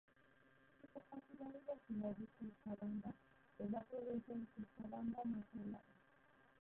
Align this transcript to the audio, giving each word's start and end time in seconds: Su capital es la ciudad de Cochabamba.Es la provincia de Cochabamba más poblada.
Su 0.81 0.87
capital 0.99 1.55
es 1.55 1.67
la 1.67 1.75
ciudad 1.85 2.15
de 2.17 2.25
Cochabamba.Es 2.39 3.69
la 3.69 3.81
provincia 3.81 4.33
de 4.33 4.45
Cochabamba 4.55 5.19
más 5.25 5.45
poblada. 5.53 5.83